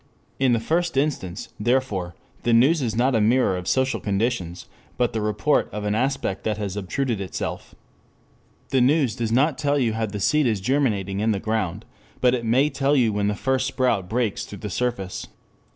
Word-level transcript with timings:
In 0.39 0.53
the 0.53 0.59
first 0.59 0.97
instance, 0.97 1.49
therefore, 1.59 2.15
the 2.41 2.53
news 2.53 2.81
is 2.81 2.95
not 2.95 3.13
a 3.13 3.21
mirror 3.21 3.55
of 3.55 3.67
social 3.67 3.99
conditions, 3.99 4.65
but 4.97 5.13
the 5.13 5.21
report 5.21 5.69
of 5.71 5.83
an 5.83 5.93
aspect 5.93 6.43
that 6.43 6.57
has 6.57 6.75
obtruded 6.75 7.21
itself. 7.21 7.75
The 8.69 8.81
news 8.81 9.15
does 9.15 9.31
not 9.31 9.59
tell 9.59 9.77
you 9.77 9.93
how 9.93 10.07
the 10.07 10.19
seed 10.19 10.47
is 10.47 10.59
germinating 10.59 11.19
in 11.19 11.33
the 11.33 11.39
ground, 11.39 11.85
but 12.19 12.33
it 12.33 12.45
may 12.45 12.71
tell 12.71 12.95
you 12.95 13.13
when 13.13 13.27
the 13.27 13.35
first 13.35 13.67
sprout 13.67 14.09
breaks 14.09 14.43
through 14.43 14.57
the 14.65 14.71
surface. 14.71 15.27